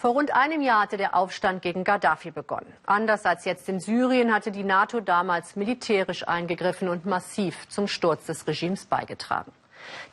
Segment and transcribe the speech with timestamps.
[0.00, 2.72] Vor rund einem Jahr hatte der Aufstand gegen Gaddafi begonnen.
[2.86, 8.24] Anders als jetzt in Syrien hatte die NATO damals militärisch eingegriffen und massiv zum Sturz
[8.24, 9.52] des Regimes beigetragen.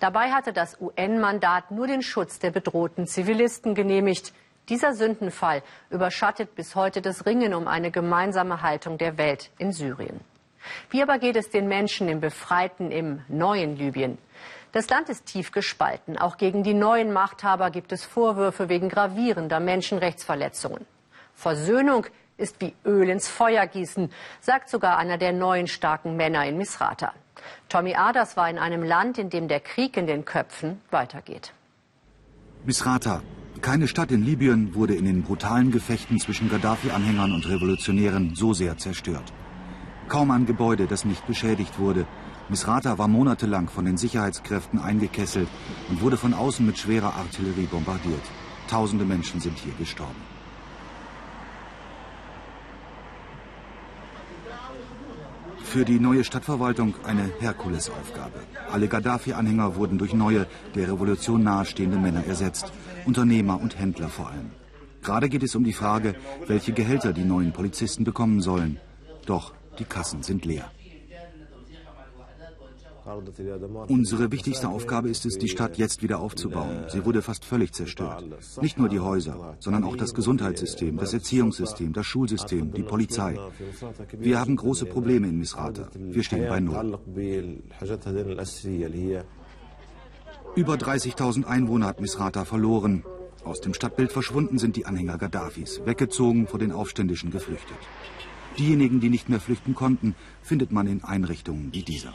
[0.00, 4.32] Dabei hatte das UN-Mandat nur den Schutz der bedrohten Zivilisten genehmigt.
[4.68, 10.18] Dieser Sündenfall überschattet bis heute das Ringen um eine gemeinsame Haltung der Welt in Syrien.
[10.90, 14.18] Wie aber geht es den Menschen im befreiten, im neuen Libyen?
[14.72, 16.18] Das Land ist tief gespalten.
[16.18, 20.84] Auch gegen die neuen Machthaber gibt es Vorwürfe wegen gravierender Menschenrechtsverletzungen.
[21.34, 24.10] Versöhnung ist wie Öl ins Feuer gießen,
[24.40, 27.12] sagt sogar einer der neuen starken Männer in Misrata.
[27.68, 31.52] Tommy Aders war in einem Land, in dem der Krieg in den Köpfen weitergeht.
[32.64, 33.22] Misrata.
[33.62, 38.76] Keine Stadt in Libyen wurde in den brutalen Gefechten zwischen Gaddafi-Anhängern und Revolutionären so sehr
[38.76, 39.32] zerstört.
[40.08, 42.06] Kaum ein Gebäude, das nicht beschädigt wurde.
[42.48, 45.48] Misrata war monatelang von den Sicherheitskräften eingekesselt
[45.88, 48.22] und wurde von außen mit schwerer Artillerie bombardiert.
[48.68, 50.22] Tausende Menschen sind hier gestorben.
[55.64, 58.40] Für die neue Stadtverwaltung eine Herkulesaufgabe.
[58.70, 62.72] Alle Gaddafi-Anhänger wurden durch neue, der Revolution nahestehende Männer ersetzt.
[63.04, 64.52] Unternehmer und Händler vor allem.
[65.02, 66.14] Gerade geht es um die Frage,
[66.46, 68.78] welche Gehälter die neuen Polizisten bekommen sollen.
[69.26, 70.70] Doch die Kassen sind leer.
[73.88, 76.86] Unsere wichtigste Aufgabe ist es, die Stadt jetzt wieder aufzubauen.
[76.88, 78.24] Sie wurde fast völlig zerstört.
[78.60, 83.38] Nicht nur die Häuser, sondern auch das Gesundheitssystem, das Erziehungssystem, das Schulsystem, die Polizei.
[84.18, 85.88] Wir haben große Probleme in Misrata.
[85.94, 86.98] Wir stehen bei Null.
[90.56, 93.04] Über 30.000 Einwohner hat Misrata verloren.
[93.44, 97.76] Aus dem Stadtbild verschwunden sind die Anhänger Gaddafis, weggezogen, vor den Aufständischen geflüchtet.
[98.58, 102.14] Diejenigen, die nicht mehr flüchten konnten, findet man in Einrichtungen wie dieser.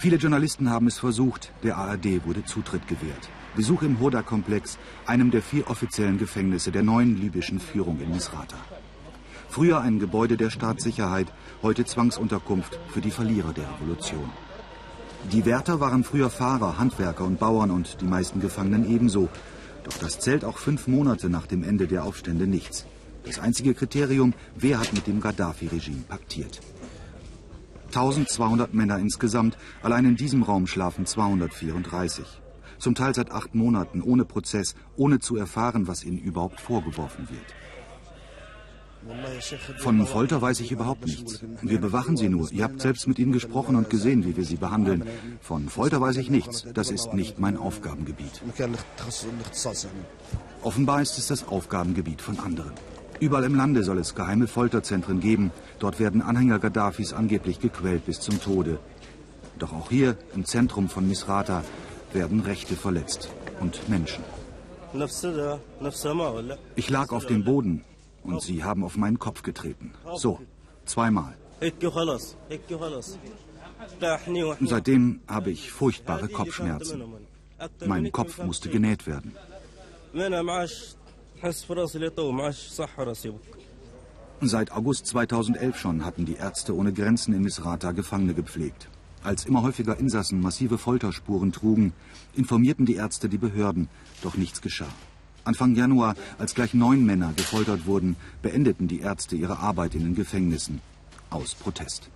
[0.00, 3.28] Viele Journalisten haben es versucht, der ARD wurde Zutritt gewährt.
[3.56, 8.58] Besuch im Hoda-Komplex, einem der vier offiziellen Gefängnisse der neuen libyschen Führung in Misrata.
[9.48, 11.26] Früher ein Gebäude der Staatssicherheit,
[11.62, 14.30] heute Zwangsunterkunft für die Verlierer der Revolution.
[15.32, 19.28] Die Wärter waren früher Fahrer, Handwerker und Bauern und die meisten Gefangenen ebenso.
[19.82, 22.86] Doch das zählt auch fünf Monate nach dem Ende der Aufstände nichts.
[23.24, 26.60] Das einzige Kriterium, wer hat mit dem Gaddafi-Regime paktiert.
[27.88, 32.24] 1200 Männer insgesamt, allein in diesem Raum schlafen 234.
[32.78, 37.54] Zum Teil seit acht Monaten, ohne Prozess, ohne zu erfahren, was ihnen überhaupt vorgeworfen wird.
[39.78, 41.42] Von Folter weiß ich überhaupt nichts.
[41.62, 42.50] Wir bewachen sie nur.
[42.52, 45.04] Ihr habt selbst mit ihnen gesprochen und gesehen, wie wir sie behandeln.
[45.40, 46.66] Von Folter weiß ich nichts.
[46.74, 48.42] Das ist nicht mein Aufgabengebiet.
[50.62, 52.72] Offenbar ist es das Aufgabengebiet von anderen.
[53.20, 55.50] Überall im Lande soll es geheime Folterzentren geben.
[55.78, 58.78] Dort werden Anhänger Gaddafis angeblich gequält bis zum Tode.
[59.58, 61.64] Doch auch hier, im Zentrum von Misrata,
[62.12, 63.30] werden Rechte verletzt
[63.60, 64.22] und Menschen.
[66.76, 67.84] Ich lag auf dem Boden
[68.22, 69.92] und sie haben auf meinen Kopf getreten.
[70.16, 70.40] So,
[70.84, 71.34] zweimal.
[74.60, 77.02] Seitdem habe ich furchtbare Kopfschmerzen.
[77.84, 79.34] Mein Kopf musste genäht werden.
[84.40, 88.88] Seit August 2011 schon hatten die Ärzte ohne Grenzen in Misrata Gefangene gepflegt.
[89.22, 91.92] Als immer häufiger Insassen massive Folterspuren trugen,
[92.34, 93.88] informierten die Ärzte die Behörden,
[94.22, 94.92] doch nichts geschah.
[95.44, 100.14] Anfang Januar, als gleich neun Männer gefoltert wurden, beendeten die Ärzte ihre Arbeit in den
[100.14, 100.80] Gefängnissen
[101.30, 102.10] aus Protest.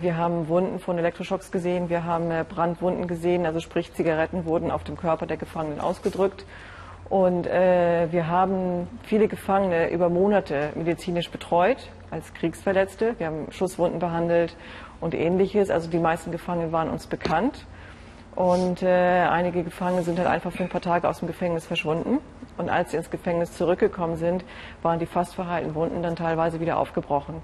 [0.00, 4.70] Wir haben Wunden von Elektroschocks gesehen, wir haben äh, Brandwunden gesehen, also sprich Zigaretten wurden
[4.70, 6.44] auf dem Körper der Gefangenen ausgedrückt
[7.08, 13.14] und äh, wir haben viele Gefangene über Monate medizinisch betreut als Kriegsverletzte.
[13.18, 14.56] Wir haben Schusswunden behandelt
[15.00, 15.70] und ähnliches.
[15.70, 17.66] Also die meisten Gefangenen waren uns bekannt.
[18.34, 22.18] Und äh, einige Gefangene sind dann einfach für ein paar Tage aus dem Gefängnis verschwunden.
[22.56, 24.44] Und als sie ins Gefängnis zurückgekommen sind,
[24.82, 27.42] waren die fast verheilten Wunden dann teilweise wieder aufgebrochen.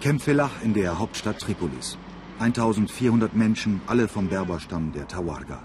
[0.00, 1.98] Camp Felach in der Hauptstadt Tripolis.
[2.40, 5.60] 1400 Menschen, alle vom Berberstamm der Tawarga.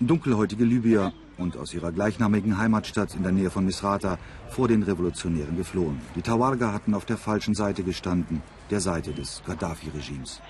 [0.00, 4.18] Dunkelhäutige Libyer und aus ihrer gleichnamigen Heimatstadt in der Nähe von Misrata
[4.50, 6.00] vor den Revolutionären geflohen.
[6.14, 10.42] Die Tawarga hatten auf der falschen Seite gestanden, der Seite des Gaddafi-Regimes.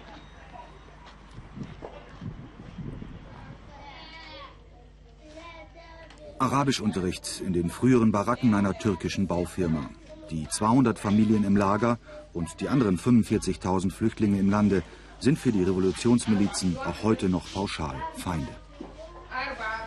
[6.39, 9.89] Arabischunterricht in den früheren Baracken einer türkischen Baufirma.
[10.31, 11.99] Die 200 Familien im Lager
[12.33, 14.83] und die anderen 45.000 Flüchtlinge im Lande
[15.21, 18.66] sind für die Revolutionsmilizen auch heute noch pauschal Feinde.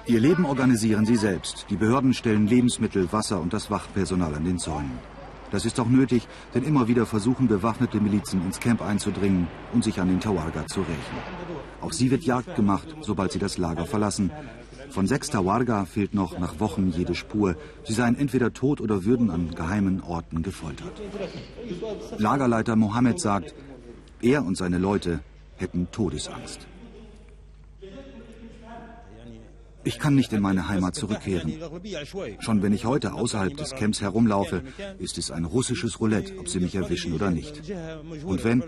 [0.10, 1.68] Ihr Leben organisieren sie selbst.
[1.70, 4.98] Die Behörden stellen Lebensmittel, Wasser und das Wachpersonal an den Zäunen.
[5.52, 10.02] Das ist auch nötig, denn immer wieder versuchen bewaffnete Milizen ins Camp einzudringen und sich
[10.02, 11.18] an den Tawarga zu rächen.
[11.80, 14.32] Auf sie wird Jagd gemacht, sobald sie das Lager verlassen.
[14.90, 17.56] Von sechs Tawarga fehlt noch nach Wochen jede Spur.
[17.84, 21.00] Sie seien entweder tot oder würden an geheimen Orten gefoltert.
[22.18, 23.54] Lagerleiter Mohammed sagt,
[24.24, 25.20] er und seine Leute
[25.58, 26.68] hätten Todesangst.
[29.84, 31.54] Ich kann nicht in meine Heimat zurückkehren.
[32.40, 34.64] Schon wenn ich heute außerhalb des Camps herumlaufe,
[34.98, 37.62] ist es ein russisches Roulette, ob sie mich erwischen oder nicht.
[38.24, 38.64] Und wenn,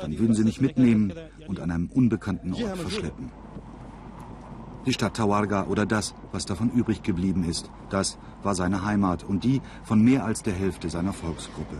[0.00, 1.12] dann würden sie mich mitnehmen
[1.48, 3.30] und an einem unbekannten Ort verschleppen.
[4.86, 9.44] Die Stadt Tawarga oder das, was davon übrig geblieben ist, das war seine Heimat und
[9.44, 11.76] die von mehr als der Hälfte seiner Volksgruppe.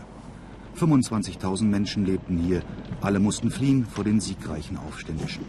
[0.77, 2.63] 25.000 Menschen lebten hier.
[3.01, 5.43] Alle mussten fliehen vor den siegreichen Aufständischen.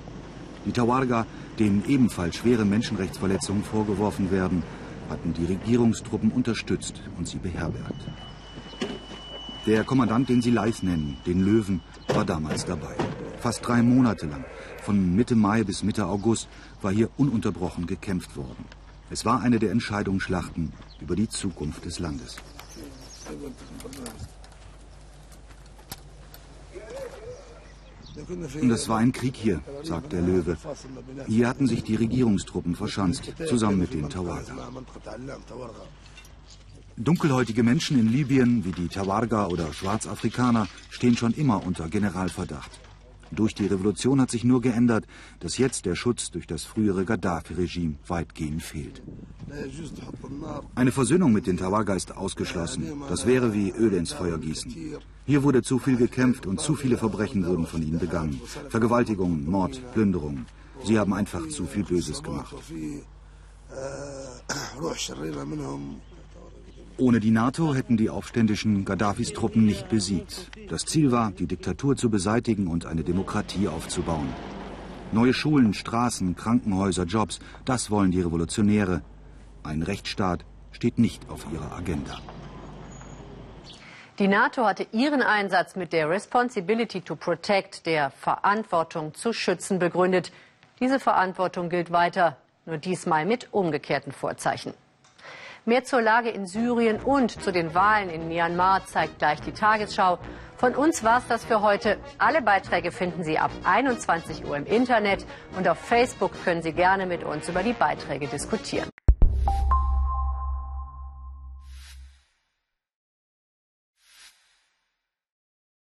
[0.66, 1.26] Die Tawarga,
[1.58, 4.62] denen ebenfalls schwere Menschenrechtsverletzungen vorgeworfen werden,
[5.10, 8.08] hatten die Regierungstruppen unterstützt und sie beherbergt.
[9.66, 12.94] Der Kommandant, den sie Leith nennen, den Löwen, war damals dabei.
[13.40, 14.44] Fast drei Monate lang,
[14.82, 16.48] von Mitte Mai bis Mitte August,
[16.82, 18.64] war hier ununterbrochen gekämpft worden.
[19.10, 22.36] Es war eine der Entscheidungsschlachten über die Zukunft des Landes.
[28.60, 30.56] Und es war ein Krieg hier, sagt der Löwe.
[31.26, 34.70] Hier hatten sich die Regierungstruppen verschanzt, zusammen mit den Tawarga.
[36.96, 42.83] Dunkelhäutige Menschen in Libyen, wie die Tawarga oder Schwarzafrikaner, stehen schon immer unter Generalverdacht.
[43.34, 45.06] Durch die Revolution hat sich nur geändert,
[45.40, 49.02] dass jetzt der Schutz durch das frühere Gaddafi-Regime weitgehend fehlt.
[50.74, 53.02] Eine Versöhnung mit den Tawaga ist ausgeschlossen.
[53.08, 54.74] Das wäre wie Öl ins Feuer gießen.
[55.26, 58.40] Hier wurde zu viel gekämpft und zu viele Verbrechen wurden von ihnen begangen.
[58.68, 60.46] Vergewaltigungen, Mord, Plünderungen.
[60.84, 62.54] Sie haben einfach zu viel Böses gemacht.
[66.96, 70.50] Ohne die NATO hätten die aufständischen Gaddafis Truppen nicht besiegt.
[70.68, 74.28] Das Ziel war, die Diktatur zu beseitigen und eine Demokratie aufzubauen.
[75.10, 79.02] Neue Schulen, Straßen, Krankenhäuser, Jobs, das wollen die Revolutionäre.
[79.64, 82.18] Ein Rechtsstaat steht nicht auf ihrer Agenda.
[84.20, 90.30] Die NATO hatte ihren Einsatz mit der Responsibility to Protect, der Verantwortung zu schützen, begründet.
[90.78, 92.36] Diese Verantwortung gilt weiter,
[92.66, 94.74] nur diesmal mit umgekehrten Vorzeichen.
[95.66, 100.18] Mehr zur Lage in Syrien und zu den Wahlen in Myanmar zeigt gleich die Tagesschau.
[100.58, 101.96] Von uns war es das für heute.
[102.18, 105.24] Alle Beiträge finden Sie ab 21 Uhr im Internet
[105.56, 108.90] und auf Facebook können Sie gerne mit uns über die Beiträge diskutieren.